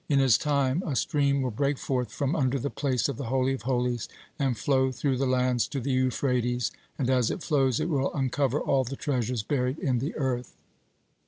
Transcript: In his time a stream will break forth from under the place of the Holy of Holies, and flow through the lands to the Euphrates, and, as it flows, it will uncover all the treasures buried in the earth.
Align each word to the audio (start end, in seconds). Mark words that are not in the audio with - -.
In 0.09 0.17
his 0.17 0.35
time 0.39 0.81
a 0.83 0.95
stream 0.95 1.43
will 1.43 1.51
break 1.51 1.77
forth 1.77 2.11
from 2.11 2.35
under 2.35 2.57
the 2.57 2.71
place 2.71 3.07
of 3.07 3.17
the 3.17 3.25
Holy 3.25 3.53
of 3.53 3.61
Holies, 3.61 4.09
and 4.39 4.57
flow 4.57 4.91
through 4.91 5.17
the 5.17 5.27
lands 5.27 5.67
to 5.67 5.79
the 5.79 5.91
Euphrates, 5.91 6.71
and, 6.97 7.07
as 7.07 7.29
it 7.29 7.43
flows, 7.43 7.79
it 7.79 7.87
will 7.87 8.11
uncover 8.15 8.59
all 8.59 8.83
the 8.83 8.95
treasures 8.95 9.43
buried 9.43 9.77
in 9.77 9.99
the 9.99 10.15
earth. 10.15 10.55